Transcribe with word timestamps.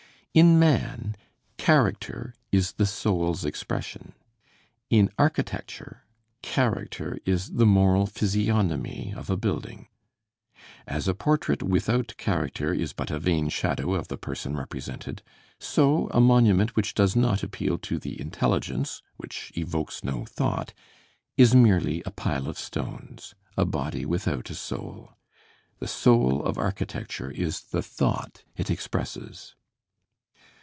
In 0.33 0.57
man, 0.57 1.17
character 1.57 2.33
is 2.53 2.71
the 2.71 2.85
soul's 2.85 3.43
expression. 3.43 4.13
In 4.89 5.09
architecture, 5.19 6.05
character 6.41 7.17
is 7.25 7.55
the 7.55 7.65
moral 7.65 8.05
physiognomy 8.05 9.13
o£ 9.13 9.29
a 9.29 9.35
building. 9.35 9.89
As 10.87 11.09
a 11.09 11.13
portrait 11.13 11.61
without 11.61 12.15
character 12.15 12.73
is 12.73 12.93
but 12.93 13.11
a 13.11 13.19
vain 13.19 13.49
shadow 13.49 13.93
of 13.93 14.07
the 14.07 14.15
person 14.15 14.55
represented, 14.55 15.21
so 15.59 16.07
a 16.13 16.21
monument 16.21 16.77
which 16.77 16.93
does 16.93 17.13
not 17.13 17.43
appeal 17.43 17.77
to 17.79 17.99
the 17.99 18.17
intelligence, 18.17 19.01
which 19.17 19.51
evokes 19.57 20.01
no 20.01 20.23
thought, 20.23 20.73
is 21.35 21.53
merely 21.53 22.01
a 22.05 22.11
pile 22.11 22.47
of 22.47 22.57
stones, 22.57 23.35
a 23.57 23.65
body 23.65 24.05
without 24.05 24.49
a 24.49 24.55
soul. 24.55 25.11
The 25.79 25.89
soul 25.89 26.41
of 26.45 26.57
architecture 26.57 27.31
is 27.31 27.59
the 27.63 27.81
thought 27.83 28.45
it 28.55 28.71
expresses. 28.71 29.55